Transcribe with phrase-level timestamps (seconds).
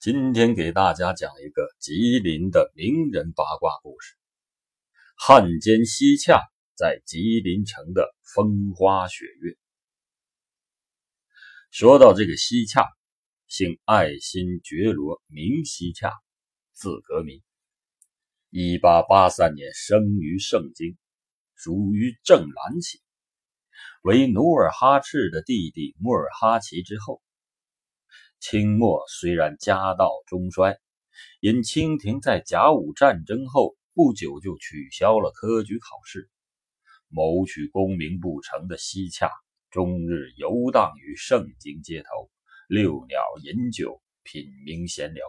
[0.00, 4.14] 今天给大家讲一个吉林的名人八卦故事：
[5.16, 6.40] 汉奸西洽
[6.76, 9.56] 在吉林城的风花雪月。
[11.72, 12.86] 说到这个西洽，
[13.48, 16.12] 姓爱新觉罗，名西洽，
[16.74, 17.42] 字格明。
[18.50, 20.96] 一八八三年生于盛京，
[21.56, 23.00] 属于正蓝旗，
[24.02, 27.20] 为努尔哈赤的弟弟穆尔哈齐之后。
[28.40, 30.78] 清末虽然家道中衰，
[31.40, 36.30] 因清廷在甲午战争后不久就取消了科举考试，
[37.08, 39.30] 谋取功名不成的西洽，
[39.70, 42.30] 终日游荡于盛京街头，
[42.68, 45.26] 遛鸟饮酒，品茗闲聊，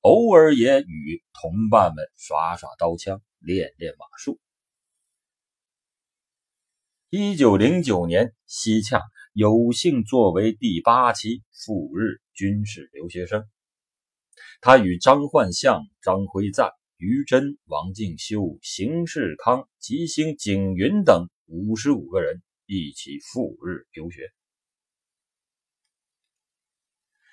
[0.00, 4.38] 偶尔也与同伴们耍耍刀枪，练练马术。
[7.08, 9.00] 一九零九年，西洽。
[9.34, 13.44] 有幸作为第八期赴日军事留学生，
[14.60, 24.30] 他与张焕相、张辉赞、于真、王敬修、邢世康、吉星景云等五十五个人一起赴日留学。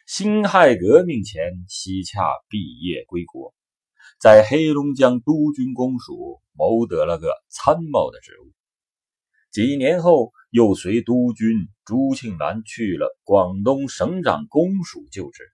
[0.07, 3.53] 辛亥革命前，西洽毕业归国，
[4.19, 8.51] 在黑龙江督军公署谋得了个参谋的职务。
[9.51, 10.33] 几年后。
[10.51, 15.49] 又随督军朱庆澜去了广东省长公署就职。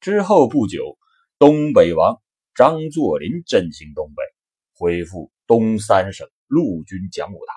[0.00, 0.96] 之后不久，
[1.40, 2.22] 东北王
[2.54, 4.22] 张作霖振兴东北，
[4.74, 7.56] 恢复东三省陆军讲武堂。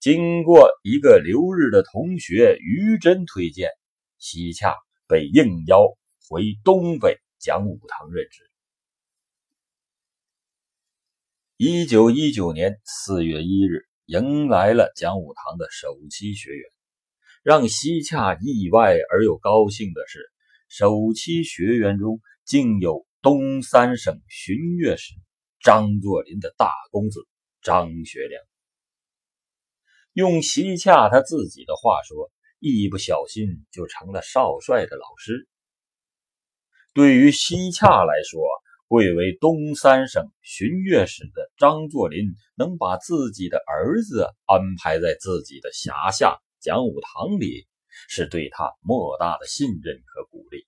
[0.00, 3.70] 经过一个留日的同学于真推荐，
[4.18, 4.74] 西洽
[5.06, 5.96] 被应邀
[6.28, 8.42] 回东北讲武堂任职。
[11.56, 13.87] 一九一九年四月一日。
[14.08, 16.70] 迎来了讲武堂的首期学员，
[17.42, 20.32] 让西洽意外而又高兴的是，
[20.66, 25.12] 首期学员中竟有东三省巡阅使
[25.60, 27.28] 张作霖的大公子
[27.60, 28.42] 张学良。
[30.14, 35.46] 用西洽他自己的话说，一不小心就成了少帅的老师。
[36.94, 38.40] 对于西洽来说，
[38.88, 47.66] 贵为东三省巡阅使的张作霖，能把自己的儿子安排在自己的辖下讲武堂里，
[48.08, 50.66] 是对他莫大的信任和鼓励。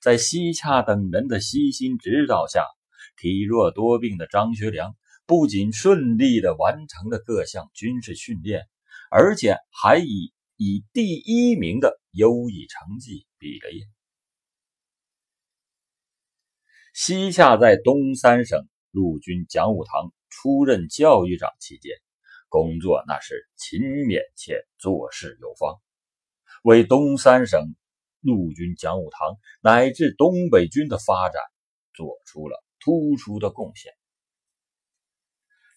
[0.00, 2.64] 在西洽等人的悉心指导下，
[3.16, 8.66] 体弱多病的张学良不仅顺利地完成了各项军事训练，
[9.08, 13.84] 而且还以以第一名的优异成绩毕了业。
[16.98, 21.92] 西洽在东三省陆军讲武堂出任教育长期间，
[22.48, 25.78] 工作那是勤勉且做事有方，
[26.62, 27.60] 为东三省
[28.22, 31.42] 陆军讲武堂乃至东北军的发展
[31.92, 33.92] 做出了突出的贡献。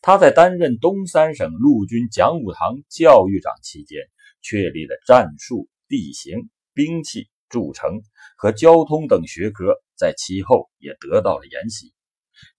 [0.02, 4.00] 他在担任东三省陆军讲武堂教育长期间，
[4.42, 8.04] 确立了战术、地形、兵器、筑城
[8.38, 9.76] 和交通等学科。
[10.00, 11.94] 在其后也得到了研习，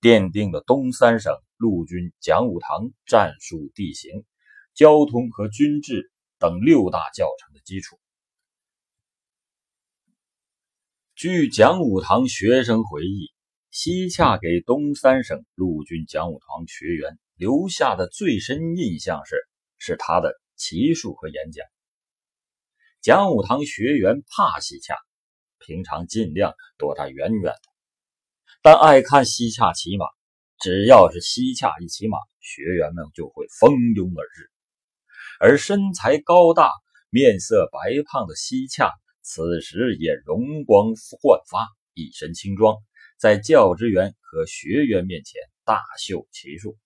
[0.03, 4.27] 奠定了东三省陆军讲武堂战术、地形、
[4.75, 7.99] 交通和军制等六大教程的基础。
[11.15, 13.33] 据讲武堂学生回忆，
[13.71, 19.37] 西洽给东三省陆军讲武堂学员留下的最深印象是，
[19.79, 21.65] 是他的骑术和演讲。
[23.01, 24.95] 讲武堂学员怕西洽。
[25.65, 27.63] 平常尽量躲他远远的，
[28.63, 30.07] 但爱看西洽骑马。
[30.63, 34.51] 只要是西洽一骑马，学员们就会蜂拥而至。
[35.39, 36.71] 而身材高大、
[37.09, 38.93] 面色白胖的西洽，
[39.23, 40.93] 此时也容光
[41.23, 42.77] 焕发，一身轻装，
[43.19, 46.77] 在教职员和学员面前大秀骑术。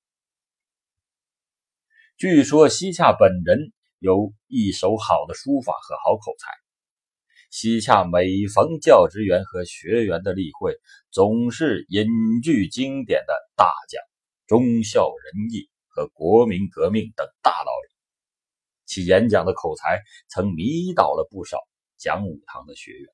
[2.16, 6.63] 据说西洽本人有一手好的书法和好口才。
[7.56, 10.76] 西洽每逢教职员和学员的例会，
[11.12, 12.08] 总是引
[12.42, 14.02] 据经典的大讲
[14.48, 17.94] 忠孝仁义和国民革命等大道理。
[18.86, 21.58] 其演讲的口才曾迷倒了不少
[21.96, 23.06] 讲武堂的学员。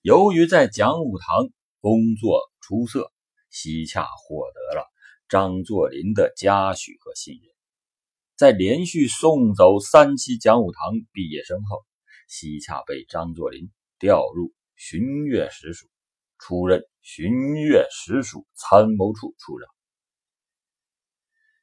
[0.00, 1.50] 由于在讲武堂
[1.80, 3.12] 工作出色，
[3.50, 4.90] 西洽获得了
[5.28, 7.53] 张作霖的嘉许和信任。
[8.36, 10.80] 在连续送走三期讲武堂
[11.12, 11.84] 毕业生后，
[12.26, 13.70] 西洽被张作霖
[14.00, 15.86] 调入巡阅使署，
[16.40, 19.68] 出任巡阅使署参谋处处长。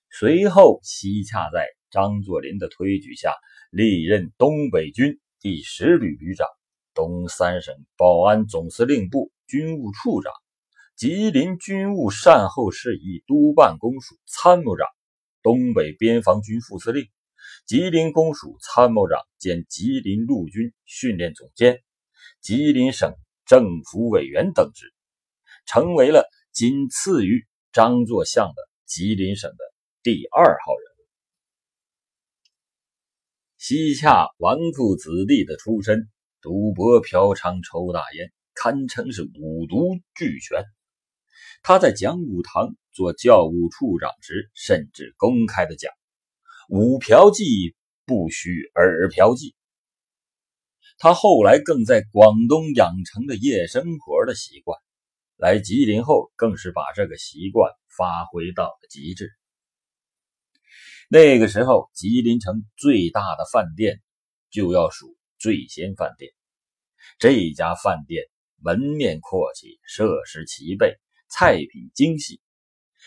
[0.10, 3.34] 随后，西洽在张作霖的推举下，
[3.70, 6.48] 历任东北军第十旅旅长、
[6.94, 10.32] 东三省保安总司令部军务处长、
[10.96, 14.88] 吉林军务善后事宜督办公署参谋长、
[15.44, 17.08] 东北边防军副司令、
[17.66, 21.82] 吉林公署参谋长兼吉林陆军训练总监、
[22.42, 23.14] 吉林省
[23.46, 24.94] 政府委员等职，
[25.66, 29.58] 成为了仅次于张作相的吉林省的
[30.04, 31.02] 第二号人物。
[33.58, 36.10] 西夏纨绔子弟的出身，
[36.42, 40.66] 赌博、嫖娼、抽大烟，堪称是五毒俱全。
[41.64, 45.92] 他在讲武堂做教务处长时，甚至公开的讲
[46.70, 49.54] ：“五嫖妓不许尔嫖妓。”
[50.98, 54.80] 他后来更在广东养成了夜生活的习惯，
[55.36, 59.32] 来吉林后更是把这个习惯发挥到了极致。
[61.10, 64.00] 那个时候，吉林城最大的饭店
[64.52, 66.32] 就要数醉仙饭店。
[67.18, 68.26] 这家饭店
[68.58, 71.00] 门面阔气，设施齐备，
[71.30, 72.40] 菜品精细，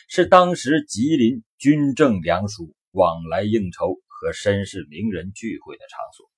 [0.09, 6.31] 是当时吉林军政两署往来应酬和绅士名人聚会的场所。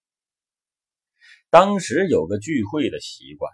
[1.50, 3.52] 当时有个聚会的习惯，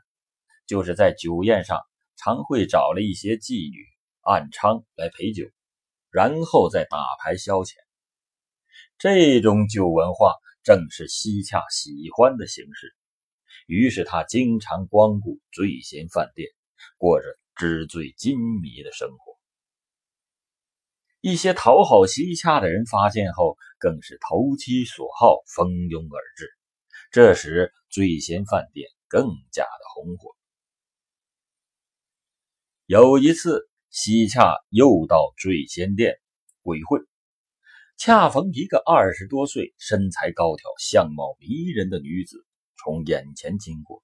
[0.66, 1.80] 就是在酒宴上
[2.16, 3.84] 常会找了一些妓女
[4.20, 5.44] 暗娼来陪酒，
[6.10, 7.72] 然后再打牌消遣。
[8.98, 12.94] 这种酒文化正是西洽喜欢的形式，
[13.66, 16.48] 于是他经常光顾醉仙饭店，
[16.96, 17.26] 过着
[17.56, 19.31] 纸醉金迷的生活。
[21.22, 26.50] 一些讨好西洽的人发现后，更是投其所好，蜂拥而至，
[27.12, 30.34] 这时醉仙饭店更加的红火。
[32.86, 36.18] 有一次，西洽又到醉仙店
[36.60, 36.98] 鬼会。
[37.96, 42.44] 恰逢一个二十多岁、身材高挑、相貌迷人的女子
[42.76, 44.02] 从眼前经过。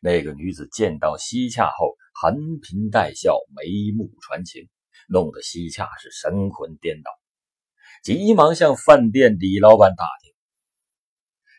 [0.00, 4.66] 那个女子见到西洽后，含颦带笑，眉目传情，
[5.08, 7.10] 弄得西洽是神魂颠倒，
[8.02, 10.32] 急忙向饭店李老板打听。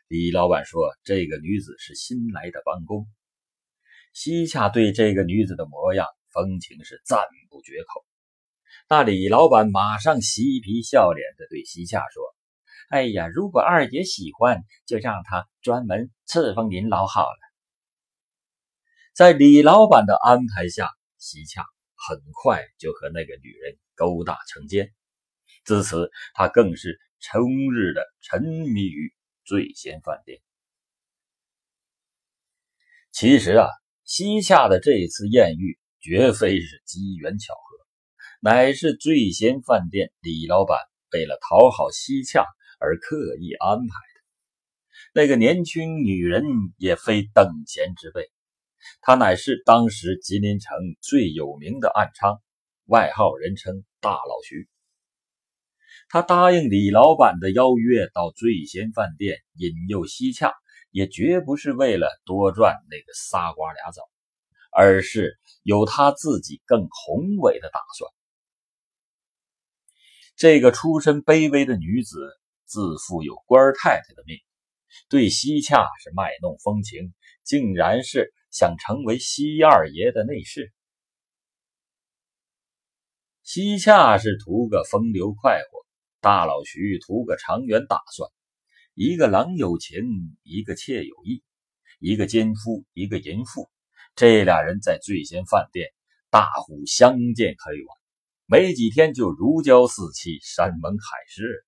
[0.07, 3.07] 李老板说：“这个女子是新来的帮工。”
[4.13, 7.19] 西洽对这个女子的模样、风情是赞
[7.49, 8.05] 不绝口。
[8.87, 12.23] 那李老板马上嬉皮笑脸的对西洽说
[12.89, 17.39] ：“哎呀，如果二姐喜欢，就让她专门侍奉您老好了。”
[19.15, 21.65] 在李老板的安排下，西洽
[22.07, 24.91] 很快就和那个女人勾搭成奸。
[25.65, 29.13] 自此，他更是终日的沉迷于
[29.45, 30.41] 醉仙饭店。
[33.11, 33.67] 其实啊，
[34.03, 37.59] 西洽的这次艳遇绝非是机缘巧合。
[38.41, 40.77] 乃是醉仙饭店李老板
[41.13, 42.43] 为了讨好西洽
[42.79, 44.23] 而刻意安排的。
[45.13, 46.43] 那个年轻女人
[46.77, 48.29] 也非等闲之辈，
[49.01, 52.39] 她乃是当时吉林城最有名的暗娼，
[52.85, 54.67] 外号人称“大老徐”。
[56.09, 60.53] 他答应李老板的邀约，到醉仙饭店引诱西洽，
[60.91, 64.01] 也绝不是为了多赚那个仨瓜俩枣，
[64.71, 68.11] 而是有他自己更宏伟的打算。
[70.35, 72.29] 这个出身卑微的女子，
[72.65, 74.37] 自负有官太太的命，
[75.09, 77.13] 对西洽是卖弄风情，
[77.43, 80.71] 竟然是想成为西二爷的内侍。
[83.41, 85.85] 西洽是图个风流快活，
[86.21, 88.29] 大老徐图个长远打算。
[88.93, 90.03] 一个郎有情，
[90.43, 91.43] 一个妾有意，
[91.99, 93.71] 一个奸夫，一个淫妇，
[94.15, 95.89] 这俩人在醉仙饭店
[96.29, 97.97] 大呼相见恨晚。
[98.45, 101.65] 没几天就如胶似漆，山盟海誓。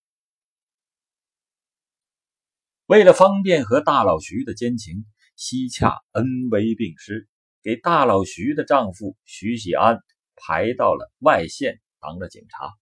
[2.85, 7.27] 为了方便和大老徐的奸情，西洽恩威并施，
[7.61, 9.99] 给大老徐的丈夫徐喜安
[10.35, 12.73] 排到了外县当了警察，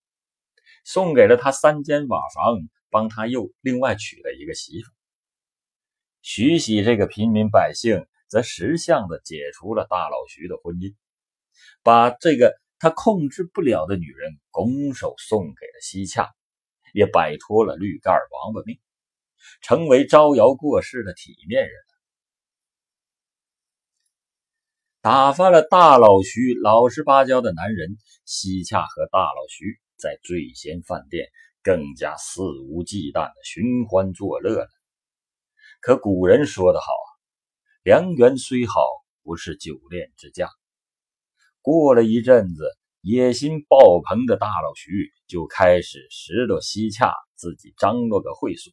[0.83, 2.57] 送给了他三间瓦房，
[2.89, 4.91] 帮他又另外娶了一个媳妇。
[6.21, 10.95] 徐喜这个平民百姓则识相的解除了大老徐的婚姻，
[11.83, 12.61] 把这个。
[12.79, 16.35] 他控制不了的女人拱手送给了西洽，
[16.93, 18.77] 也摆脱了绿盖王八命，
[19.61, 21.93] 成为招摇过市的体面人了。
[25.03, 29.65] 打发了大老徐老实巴交的男人，西洽和大老徐
[29.97, 31.27] 在醉仙饭店
[31.61, 34.69] 更加肆无忌惮的寻欢作乐了。
[35.81, 37.07] 可古人说得好啊，
[37.83, 38.79] 良缘虽好，
[39.23, 40.47] 不是久恋之佳。
[41.61, 42.63] 过了一阵子，
[43.01, 48.71] 野心爆棚的大老徐就开始拾掇西洽自己张罗个会所。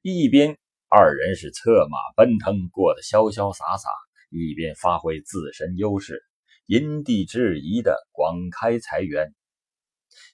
[0.00, 0.56] 一边
[0.88, 3.90] 二人是策马奔腾，过得潇潇洒洒；
[4.30, 6.22] 一边发挥自身优势，
[6.66, 9.34] 因地制宜的广开财源。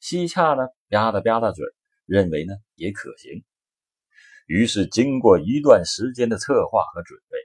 [0.01, 1.65] 西洽呢，吧嗒吧嗒嘴，
[2.07, 3.45] 认为呢也可行。
[4.47, 7.39] 于是经过一段时间的策划和准备，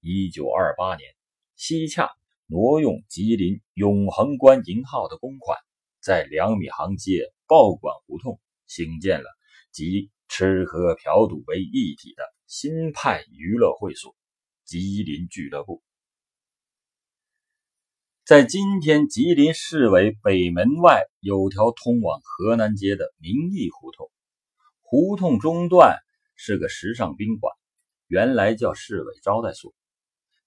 [0.00, 1.14] 一九二八年，
[1.54, 2.10] 西洽
[2.46, 5.58] 挪用吉林永恒关银号的公款，
[6.00, 9.26] 在两米行街报馆胡同兴建了
[9.70, 14.16] 集吃喝嫖赌为一体的新派娱乐会所——
[14.64, 15.82] 吉林俱乐部。
[18.26, 24.10] 在今天吉林市委北门外有条通往河南街的民义胡同，
[24.82, 25.96] 胡同中段
[26.34, 27.54] 是个时尚宾馆，
[28.08, 29.72] 原来叫市委招待所。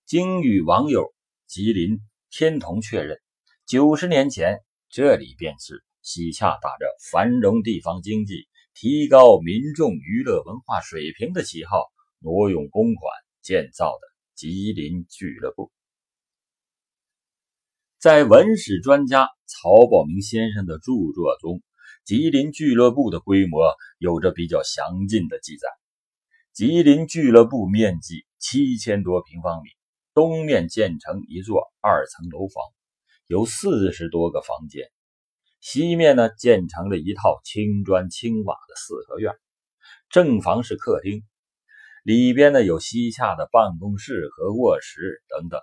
[0.06, 1.14] 经与网友
[1.48, 3.18] 吉林天童确认，
[3.66, 4.60] 九十年前
[4.90, 13.10] 这里便是西洽打着繁荣地方经济、提高民众娱乐文化水平的旗号，挪用公款
[13.42, 14.02] 建造的
[14.36, 15.72] 吉林俱乐部。
[18.00, 21.62] 在文史专家曹宝明先生的著作中，
[22.06, 25.68] 吉林俱乐部的规模有着比较详尽的记载。
[26.54, 29.70] 吉林俱乐部面积七千多平方米，
[30.14, 32.64] 东面建成一座二层楼房，
[33.28, 34.86] 有四十多个房间；
[35.60, 39.34] 西面呢建成了一套青砖青瓦的四合院，
[40.10, 41.24] 正房是客厅，
[42.04, 45.60] 里边呢有西洽的办公室和卧室等等。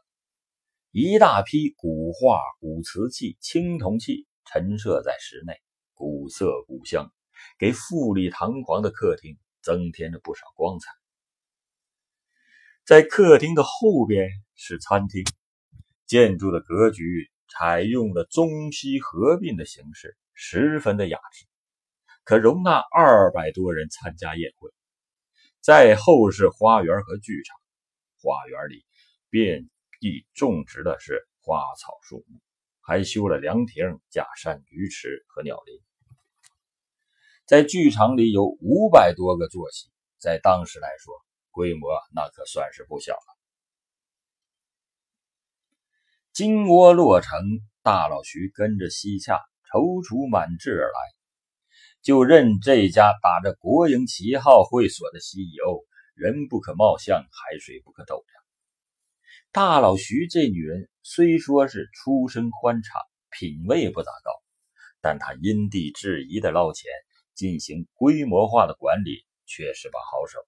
[0.99, 5.61] 一大批古画、古瓷器、青铜器陈设在室内，
[5.93, 7.13] 古色古香，
[7.59, 10.91] 给富丽堂皇的客厅增添了不少光彩。
[12.87, 15.23] 在客厅的后边是餐厅，
[16.07, 21.45] 建筑的格局采用了中西合并的形式，十分的雅致，
[22.25, 24.71] 可容纳二百多人参加宴会。
[25.61, 27.55] 在后是花园和剧场，
[28.23, 28.87] 花园里
[29.29, 29.69] 便。
[30.07, 32.39] 地种植的是花草树木，
[32.81, 35.81] 还修了凉亭、假山、鱼池和鸟林。
[37.45, 41.13] 在剧场里有五百多个坐席，在当时来说，
[41.51, 43.37] 规模那可算是不小了。
[46.33, 47.41] 金窝落成，
[47.83, 49.41] 大老徐跟着西洽
[49.73, 50.99] 踌躇满志而来，
[52.01, 55.85] 就任这家打着国营旗号会所的 CEO。
[56.15, 58.36] 人不可貌相，海水不可斗量。
[59.57, 64.31] 大老徐这女人虽说是出身宽敞，品味不咋高，
[65.01, 66.91] 但她因地制宜的捞钱，
[67.35, 70.41] 进行规模化的管理，却是把好手。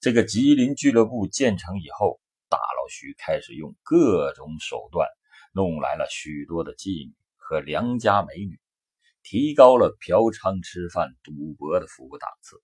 [0.00, 5.08] 这个吉林俱乐部建成以后，大老徐开始用各种手段，
[5.52, 8.58] 弄来了许多的妓女和良家美女，
[9.22, 12.60] 提高了嫖娼、吃饭、赌博的服务档次。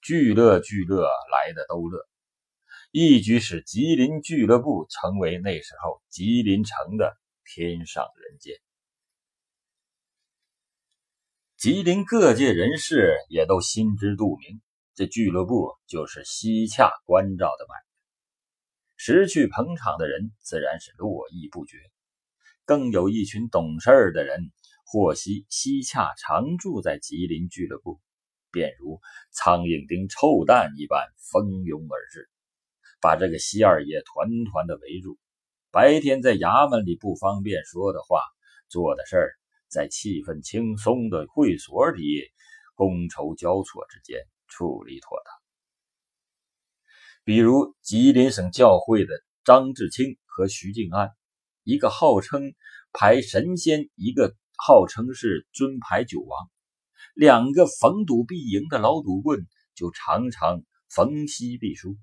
[0.00, 2.08] 聚乐聚乐，来的都乐。
[2.94, 8.54] 一举使吉林俱乐部成为那时候吉林城的天上人间。
[11.56, 14.60] 吉林各界人士也都心知肚明，
[14.94, 17.86] 这俱乐部就是西洽关照的买卖。
[18.96, 21.78] 识趣捧场的人自然是络绎不绝，
[22.66, 24.52] 更有一群懂事儿的人
[24.84, 28.02] 获悉西洽常住在吉林俱乐部，
[28.50, 32.28] 便如苍蝇叮臭蛋一般蜂拥而至。
[33.02, 35.18] 把这个西二爷团团的围住，
[35.72, 38.20] 白天在衙门里不方便说的话、
[38.68, 39.34] 做的事儿，
[39.68, 42.22] 在气氛轻松的会所里，
[42.76, 45.34] 觥筹交错之间处理妥当。
[47.24, 49.12] 比如吉林省教会的
[49.44, 51.10] 张志清和徐静安，
[51.64, 52.54] 一个号称
[52.92, 56.48] 排神仙，一个号称是尊排九王，
[57.14, 59.44] 两个逢赌必赢的老赌棍，
[59.74, 61.96] 就常常逢西必输。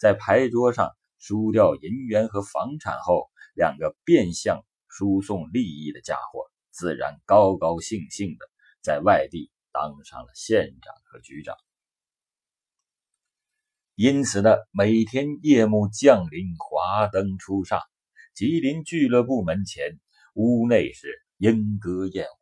[0.00, 8.48] 在牌桌上输掉银元和房产后，两个变相输送利益的家伙，自然高高兴兴的
[8.82, 11.54] 在外地当上了县长和局长。
[13.94, 17.82] 因此呢，每天夜幕降临，华灯初上，
[18.32, 20.00] 吉林俱乐部门前
[20.32, 22.40] 屋内是莺歌燕舞，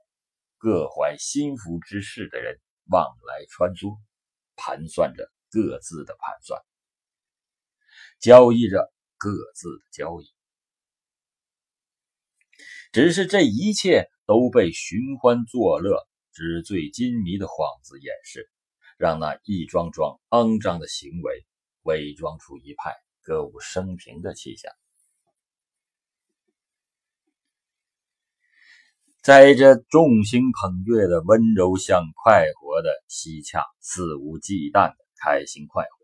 [0.58, 3.98] 各怀心腹之事的人往来穿梭，
[4.54, 6.67] 盘算着各自的盘算。
[8.20, 10.26] 交易着各自的交易，
[12.92, 18.50] 只是这一切都被寻欢作乐、纸醉金迷的幌子掩饰，
[18.96, 21.44] 让那一桩桩肮脏的行为
[21.82, 24.72] 伪装出一派歌舞升平的气象。
[29.20, 35.97] 在这众星捧月的温柔乡快活的西洽，肆无忌惮的开心快活。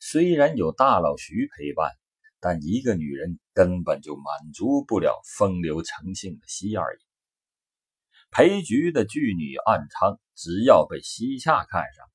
[0.00, 1.90] 虽然有大老徐陪伴，
[2.40, 7.00] 但一个女人根本就满足不了风流成性的西二爷。
[8.30, 12.06] 裴局的巨女暗娼，只要被西洽看上，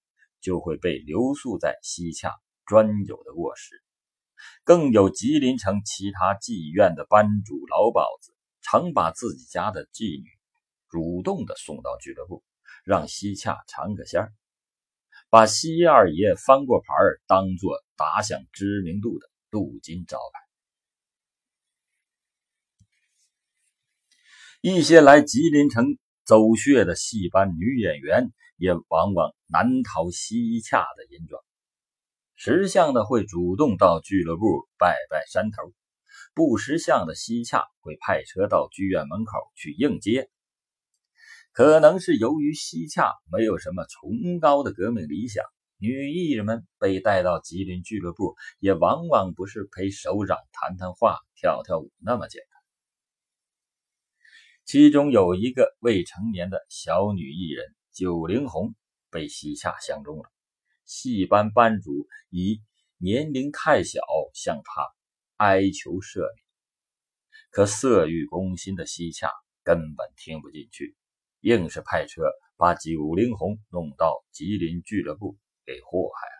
[0.41, 2.31] 就会被留宿在西洽
[2.65, 3.83] 专有的卧室。
[4.63, 10.29] 更有吉林城其他妓院的班主老鸨子，常把自己家的妓女
[10.89, 12.43] 主动的送到俱乐部，
[12.85, 14.33] 让西洽尝个鲜儿，
[15.33, 20.39] 把西二爷翻过牌儿当做打响知名度的镀金招牌。
[24.61, 31.43] 一些来吉林城走穴的戏班女演员，也往往难逃西洽的银爪。
[32.35, 35.73] 识相的会主动到俱乐部拜拜山头，
[36.35, 40.29] 不识相的西洽会派车到剧院门口去应接。
[41.53, 45.45] 可能是由于西洽没有什么崇高的革命理想，
[45.77, 52.59] 女艺人们被带到吉林俱乐部，也往往不是陪首长谈谈话、跳跳舞那么简单。
[54.65, 58.73] 其中有一个未成年的小女艺人九灵红
[59.11, 60.23] 被西洽相中了。
[60.85, 62.63] 戏班班主以
[62.97, 64.01] 年龄太小
[64.33, 64.87] 向他
[65.37, 66.43] 哀求赦免，
[67.51, 69.29] 可色欲攻心的西洽
[69.63, 70.95] 根本听不进去，
[71.43, 72.23] 硬是派车
[72.57, 76.33] 把九灵红弄到吉林俱乐部给祸害了。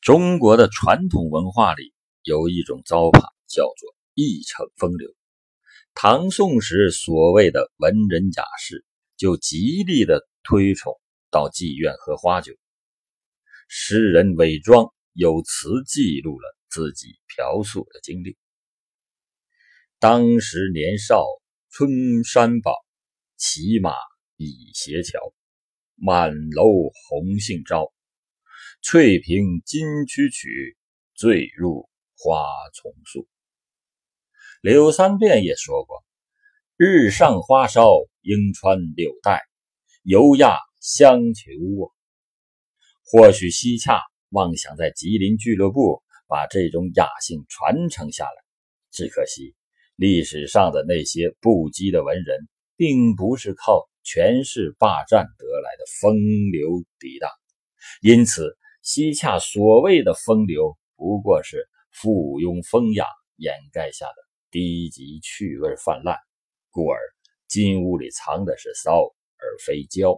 [0.00, 1.94] 中国的传统文化里
[2.24, 5.14] 有一种糟粕，叫做一逞风流。
[5.94, 8.84] 唐宋时所谓的文人雅士，
[9.16, 10.28] 就极力的。
[10.44, 11.00] 推崇
[11.30, 12.52] 到妓院喝花酒，
[13.68, 18.36] 诗人伪装有词记录了自己嫖宿的经历。
[20.00, 21.24] 当时年少
[21.74, 22.84] 春山宝，
[23.38, 23.94] 骑马
[24.36, 25.18] 倚斜桥，
[25.94, 26.66] 满楼
[27.08, 27.94] 红杏招，
[28.82, 30.76] 翠屏金曲曲，
[31.14, 33.26] 醉入花丛树。
[34.60, 36.04] 柳三变也说过
[36.76, 39.40] ：“日上花梢，莺穿柳带。”
[40.04, 41.88] 犹亚相求啊！
[43.02, 48.44] 或许西洽妄想在吉林俱乐部把这种雅兴传承下来，
[48.90, 49.54] 只可惜
[49.96, 56.14] 历史上的那些不羁的文人，并不是靠权势霸占得来的风
[56.50, 57.30] 流涤荡，
[58.00, 64.14] 因此西洽所谓的风流，不过是附庸风雅掩盖下的
[64.50, 66.16] 低级趣味泛滥，
[66.70, 66.98] 故而
[67.48, 69.14] 金屋里藏的是骚。
[69.44, 70.16] 而非娇。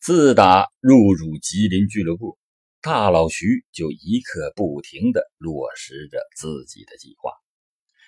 [0.00, 2.38] 自打入主吉林俱乐部，
[2.84, 7.32] 大老徐就一刻不停的落实着自己的计划。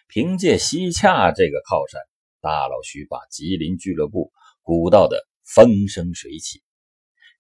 [0.07, 1.99] 凭借西洽这个靠山，
[2.43, 6.63] 大老徐把吉林俱乐部鼓捣得风生水起，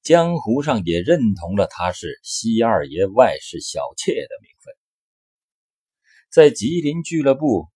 [0.02, 4.74] 江湖上也认同了他是西二爷外室小妾的名分。
[6.30, 7.66] 在吉林俱乐部。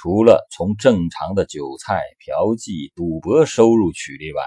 [0.00, 4.44] 除了从正常的酒菜、嫖妓、赌博收入取利外，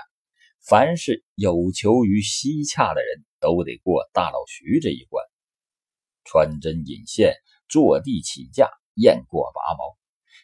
[0.66, 5.26] 凡是有求于西洽的人都得过大老徐这一关。
[6.24, 7.34] 穿针引线、
[7.68, 9.98] 坐地起价、雁过拔毛，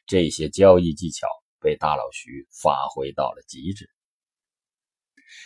[0.07, 1.27] 这些交易技巧
[1.61, 3.89] 被大老徐发挥到了极致。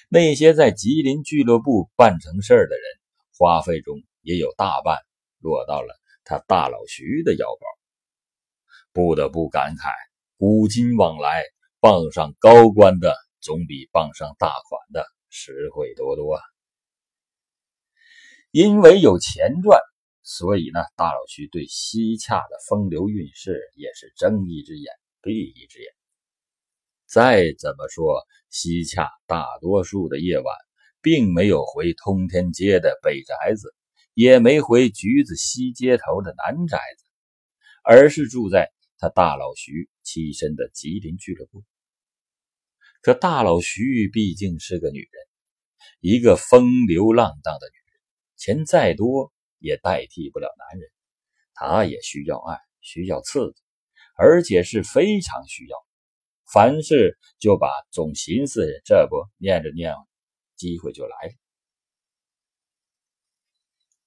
[0.09, 2.83] 那些在吉林俱乐部办成事儿的人，
[3.37, 4.99] 花费中也有大半
[5.39, 7.61] 落到了他大老徐的腰包。
[8.93, 9.89] 不得不感慨，
[10.37, 11.43] 古今往来，
[11.79, 16.39] 傍上高官的总比傍上大款的实惠多多。
[18.51, 19.79] 因为有钱赚，
[20.23, 25.89] 所以呢，大老徐对西洽的风流韵事也是睁一只眼闭一只眼。
[27.07, 30.53] 再怎么说，西洽大多数的夜晚，
[31.01, 33.73] 并没有回通天街的北宅子，
[34.13, 37.05] 也没回橘子西街头的南宅子，
[37.83, 38.69] 而是住在。
[38.97, 41.63] 他大老徐栖身的吉林俱乐部，
[43.01, 45.09] 可大老徐毕竟是个女人，
[46.01, 47.80] 一个风流浪荡的女人，
[48.41, 50.89] 钱再多也代替不了男人。
[51.53, 53.61] 他也需要爱，需要刺激，
[54.17, 55.77] 而且是非常需要。
[56.51, 59.93] 凡事就把总寻思这不念着念，
[60.55, 61.33] 机会就来了。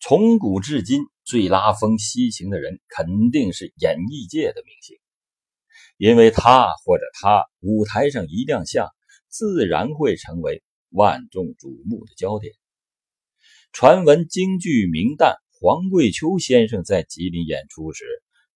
[0.00, 4.98] 从古至今，最拉风吸情的人肯定是演艺界的明星，
[5.96, 8.88] 因为他或者他舞台上一亮相，
[9.28, 12.52] 自然会成为万众瞩目的焦点。
[13.74, 18.04] 传闻京剧名旦黄桂秋先生在吉林演出时，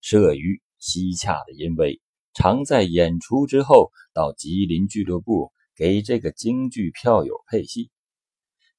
[0.01, 2.01] 慑于西洽的淫威，
[2.35, 7.91] 常在演出之后到吉林俱乐部给这个京剧票友配戏。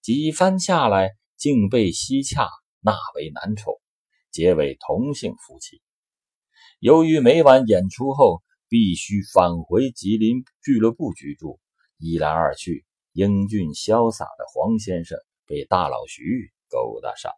[0.02, 2.48] 几番下来，竟被西洽
[2.80, 3.74] 纳为男宠，
[4.32, 5.82] 结为同性夫妻。
[6.80, 11.60] 由于每晚演出后必须返回吉林俱乐部居住，
[11.98, 17.38] 一来二去，英俊潇洒的黄先生被大老徐勾搭上了。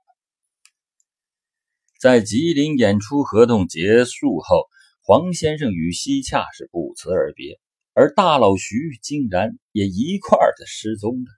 [1.98, 4.68] 在吉林演出合同结束后，
[5.02, 7.60] 黄先生与西洽是不辞而别，
[7.94, 11.32] 而大老徐竟然也一块儿的失踪了。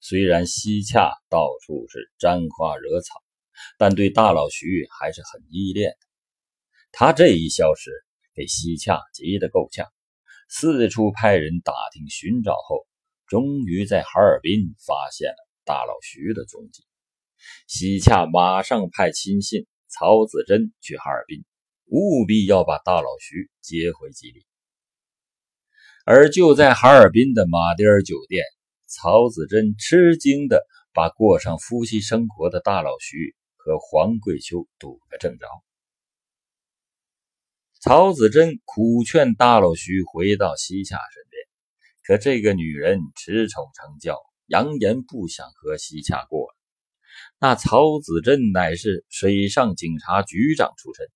[0.00, 3.20] 虽然西洽到处是沾花惹草，
[3.76, 6.06] 但对大老徐还是很依恋的。
[6.92, 7.90] 他这一消失，
[8.34, 9.86] 给西洽急得够呛，
[10.48, 12.86] 四处派人打听寻找后，
[13.26, 16.82] 终于在哈尔滨发现了大老徐的踪迹。
[17.66, 21.44] 西洽马上派亲信曹子珍去哈尔滨，
[21.84, 24.42] 务必要把大老徐接回吉林。
[26.06, 28.46] 而就在哈尔滨的马迭尔酒店，
[28.86, 35.46] 曹子珍吃惊的把过上夫妻生活的大老徐和黄桂秋堵个正着。
[37.80, 41.46] 曹子珍苦劝大老徐回到西洽身边，
[42.02, 44.16] 可这个女人恃宠成骄，
[44.48, 46.56] 扬言不想和西洽过了。
[47.38, 51.06] 那曹子珍乃是水上警察局长出身，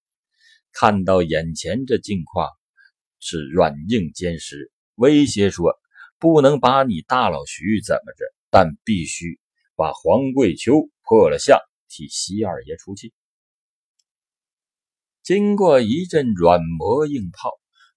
[0.72, 2.48] 看到眼前这境况，
[3.18, 5.78] 是软硬兼施，威胁说
[6.18, 9.40] ：“不能把你大老徐怎么着，但必须
[9.74, 13.12] 把黄桂秋破了相，替西二爷出气。”
[15.22, 17.50] 经过一阵软磨硬泡，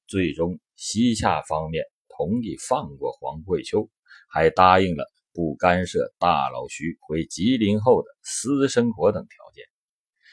[0.08, 3.90] 最终西洽方面同意放过黄桂秋，
[4.28, 9.66] 还答应了不干涉大老徐回吉林后的私生活等条件。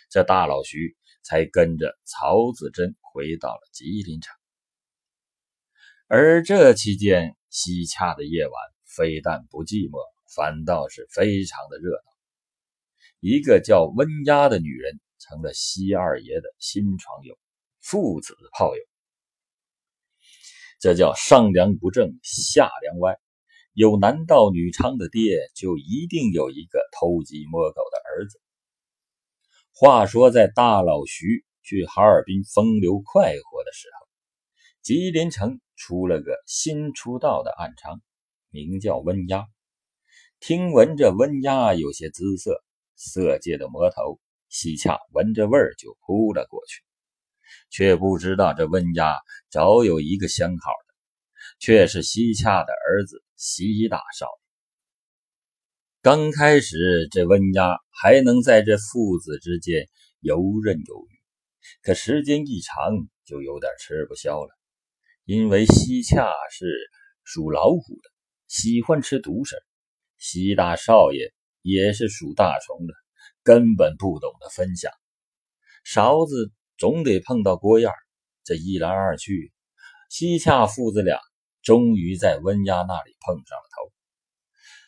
[0.08, 4.34] 这大老徐才跟着曹子珍回到了吉林城。
[6.06, 8.54] 而这期间，西洽的夜晚
[8.86, 9.98] 非但不寂寞，
[10.34, 12.12] 反倒是非常的热闹。
[13.20, 14.98] 一个叫温丫的女人。
[15.24, 17.38] 成了西二爷的新床友，
[17.80, 18.82] 父子炮友，
[20.80, 23.16] 这叫上梁不正下梁歪。
[23.74, 28.38] 有男盗女娼的爹，就一定有一个偷鸡摸狗的儿子。
[29.72, 34.06] 话说，在大老徐去哈尔滨风流快活的时候，
[34.82, 38.00] 吉林城出了个新出道的暗娼，
[38.50, 39.46] 名叫温丫。
[40.38, 42.62] 听闻这温丫有些姿色，
[42.96, 44.20] 色戒的魔头。
[44.50, 46.82] 西洽闻着味儿就扑了过去，
[47.70, 49.16] 却不知道这温丫
[49.48, 50.94] 早有一个相好的，
[51.58, 54.28] 却是西洽的儿子西大少。
[56.00, 59.88] 刚开始，这温丫还能在这父子之间
[60.20, 61.10] 游刃有余，
[61.82, 62.92] 可时间一长，
[63.24, 64.48] 就有点吃不消了。
[65.24, 66.66] 因为西洽是
[67.24, 68.10] 属老虎的，
[68.46, 69.56] 喜欢吃独食；
[70.18, 72.94] 西大少爷也是属大虫的。
[73.42, 74.92] 根本不懂得分享，
[75.82, 77.90] 勺子总得碰到锅沿
[78.44, 79.52] 这一来二去，
[80.08, 81.18] 西洽父子俩
[81.62, 83.92] 终于在温家那里碰上了头。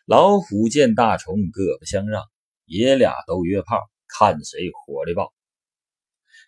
[0.07, 2.25] 老虎见大虫，各不相让，
[2.67, 5.33] 爷俩都约炮，看谁火力爆。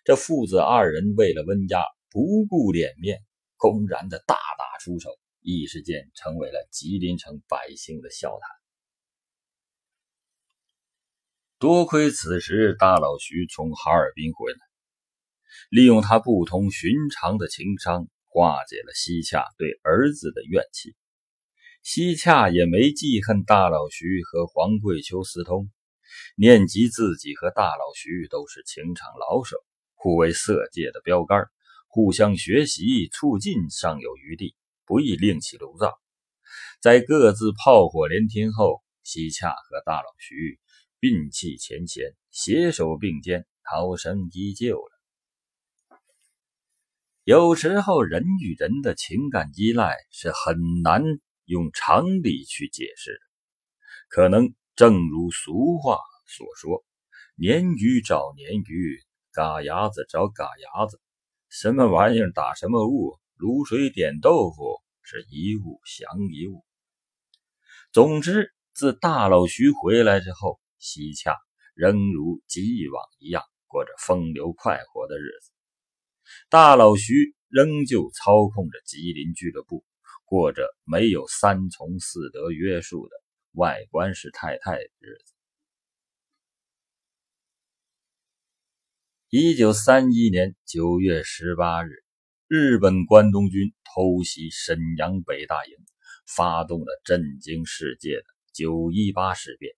[0.03, 3.19] 这父子二人为了温家，不顾脸面，
[3.55, 5.09] 公然的大打出手，
[5.41, 8.49] 一时间成为了吉林城百姓的笑谈。
[11.59, 14.59] 多亏此时大老徐从哈尔滨回来，
[15.71, 20.95] 利用他不同寻常的情商，化解了西洽对儿子的怨气。
[21.81, 25.71] 西洽也没记恨大老徐和黄桂秋私通，
[26.35, 29.57] 念及自己和大老徐都是情场老手，
[29.95, 31.47] 互为色戒的标杆，
[31.87, 34.53] 互相学习，促进尚有余地，
[34.85, 35.97] 不宜另起炉灶。
[36.79, 40.59] 在各自炮火连天后，西洽和大老徐。
[40.99, 44.96] 摒弃前嫌，携手并肩，涛声依旧了。
[47.27, 51.03] 有时候，人与人的情感依赖是很难
[51.43, 53.19] 用常理去解释的。
[54.07, 56.85] 可能正如俗话所说
[57.37, 58.97] ：“鲶鱼找鲶鱼，
[59.33, 61.01] 嘎牙子找嘎牙子，
[61.49, 66.63] 什么玩意儿打什么物，卤水点豆腐是一物降一物。”
[67.91, 70.61] 总之，自大老徐回来之后。
[70.79, 71.35] 西洽
[71.73, 75.51] 仍如既往一样过着风流快活的日子，
[76.49, 79.83] 大老徐仍旧操控着吉林俱乐部，
[80.25, 83.15] 过着没有三从四德约束的
[83.53, 85.33] 外观式太太的日子。
[89.29, 91.89] 一九三一年九月十八日，
[92.47, 95.73] 日本关东军偷袭沈阳北大营，
[96.25, 99.73] 发动了震惊世界的九一八事变。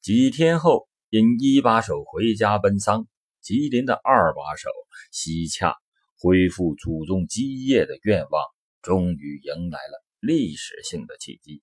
[0.00, 3.06] 几天后，因一把手回家奔丧，
[3.40, 4.70] 吉林的二把手
[5.10, 5.76] 西洽
[6.18, 8.44] 恢复祖宗基业的愿望，
[8.82, 11.62] 终于迎来了历史性的契机。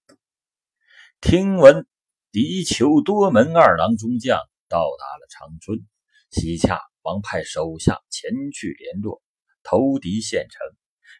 [1.21, 1.85] 听闻
[2.31, 5.85] 敌酋多门二郎中将到达了长春。
[6.31, 9.21] 西洽忙派手下前去联络，
[9.63, 10.59] 投敌县城，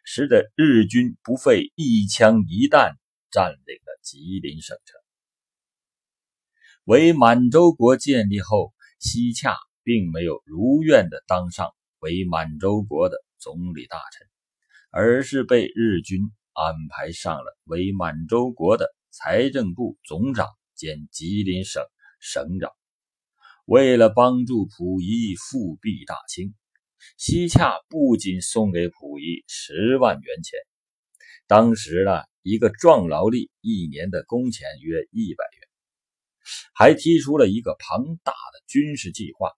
[0.04, 2.98] 使得日军不费一枪一弹
[3.30, 5.00] 占领了吉林省城。
[6.84, 14.26] 为满洲国建立后，西洽并没有如愿的当上伪满洲国的总理大臣，
[14.90, 16.22] 而是被日军
[16.52, 21.84] 安排上了伪满洲国的财政部总长兼吉林省
[22.18, 22.72] 省长。
[23.64, 26.52] 为了帮助溥仪复辟大清，
[27.16, 30.58] 西洽不仅送给溥仪十万元钱，
[31.46, 35.68] 当时呢一个壮劳力一年的工钱约一百元，
[36.74, 39.52] 还提出了一个庞大的军事计划，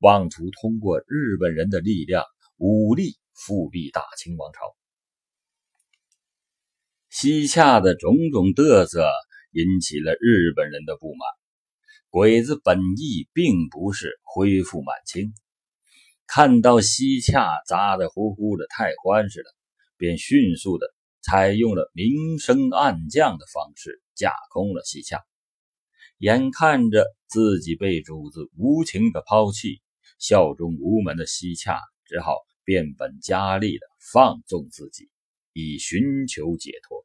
[0.00, 2.24] 妄图通过日本人的力量
[2.56, 4.58] 武力复辟大清王朝。
[7.10, 9.10] 西洽的种种嘚瑟
[9.50, 11.26] 引起了日本人的不满。
[12.10, 15.34] 鬼子本意并不是恢复满清，
[16.26, 19.50] 看到西洽咋咋呼呼的太欢实了，
[19.96, 20.86] 便迅速的
[21.20, 25.20] 采用了明升暗降的方式架空了西洽。
[26.18, 29.82] 眼看着自己被主子无情的抛弃，
[30.18, 35.08] 效忠无门的西洽只好变本加厉的放纵自己，
[35.52, 37.04] 以寻求解脱。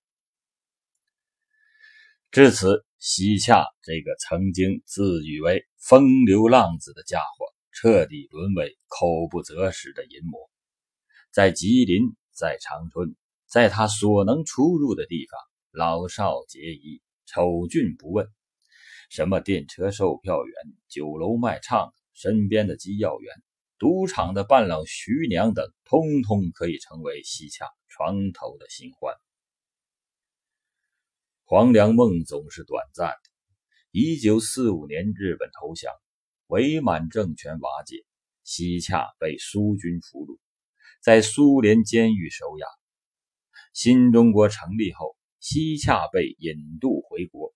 [2.31, 2.85] 至此。
[3.05, 10.39] 西洽这个曾经自诩为风流浪子的家伙，彻底沦为口不择食的淫魔。
[11.31, 13.13] 在吉林，在长春，
[13.45, 15.37] 在他所能出入的地方，
[15.71, 18.25] 老少皆宜，丑俊不问。
[19.09, 20.55] 什么电车售票员、
[20.87, 23.33] 酒楼卖唱、身边的机要员、
[23.77, 29.15] 赌场的伴郎徐娘等，通通可以成为西洽床头的新欢。
[31.43, 33.29] 黄粱梦总是短暂的。
[33.91, 35.93] 一九四五年，日本投降，
[36.47, 38.05] 伪满政权瓦解，
[38.43, 40.39] 西洽被苏军俘虏，
[41.01, 42.65] 在苏联监狱收押。
[43.73, 47.53] 新中国成立后，西洽被引渡回国。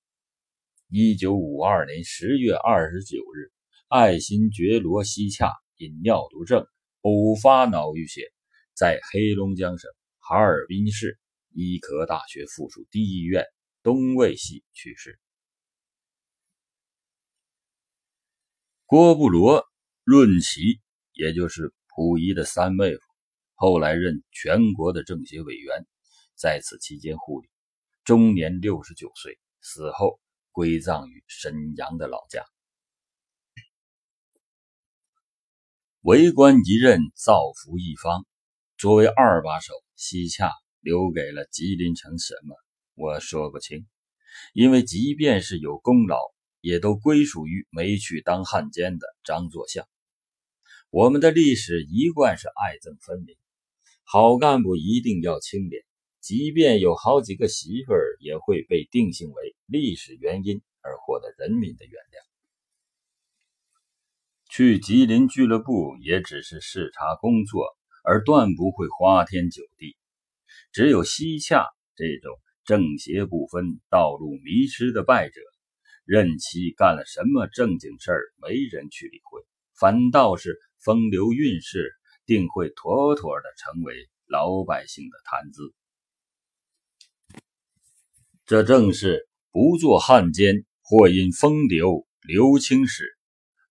[0.90, 3.52] 一九五二年十月二十九日，
[3.90, 6.68] 爱新觉罗·西洽因尿毒症
[7.02, 8.34] 偶发脑淤血，
[8.74, 11.18] 在黑龙江省哈尔滨市
[11.54, 13.46] 医科大学附属第一医院。
[13.84, 15.18] 东卫系去世。
[18.86, 19.66] 郭布罗、
[20.04, 20.82] 润琪，
[21.14, 23.02] 也就是溥仪的三妹夫，
[23.54, 25.88] 后来任全国的政协委员，
[26.36, 27.48] 在此期间护理，
[28.04, 30.20] 终年六十九岁，死后
[30.52, 32.44] 归葬于沈阳的老家。
[36.08, 38.26] 为官一任，造福一方。
[38.78, 42.56] 作为二把手，西洽留给了吉林城什么？
[42.96, 43.86] 我说不清，
[44.54, 46.18] 因为即便是有功劳，
[46.62, 49.86] 也都归属于没去当汉奸的张作相。
[50.92, 53.36] 我们的历史一贯是爱憎分明，
[54.06, 55.84] 好干部一定要清廉，
[56.22, 62.27] 即便有好几个媳妇儿，也会被定性为历史原因而获得人民的原谅。
[64.58, 67.68] 去吉林俱乐部也只是视察工作，
[68.04, 69.96] 而断不会花天酒地。
[70.72, 72.34] 只有西洽这种。
[72.66, 75.40] 正邪不分、道路迷失的败者，
[76.06, 79.42] 任其干了什么正经事儿，没人去理会，
[79.80, 81.94] 反倒是风流韵事，
[82.26, 85.72] 定会妥妥的成为老百姓的谈资。
[88.48, 93.17] 这正是不做汉奸，或因风流留青史，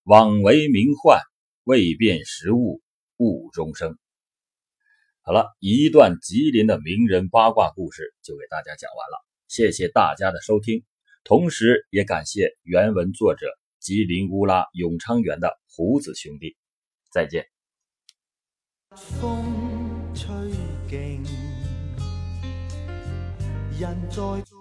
[0.07, 1.19] 枉为名宦，
[1.65, 2.81] 未辨时务，
[3.17, 3.99] 误终生。
[5.21, 10.85] 好了，一段吉林的名人八卦故事就给大家讲完了，谢谢大家的收听，
[11.25, 13.49] 同时也感谢原文作者
[13.81, 16.57] 吉林乌拉永昌园的胡子兄弟，
[17.11, 17.49] 再见。
[18.95, 19.45] 风
[20.15, 20.33] 吹
[23.81, 24.56] 人在。